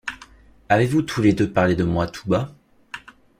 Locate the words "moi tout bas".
1.83-2.55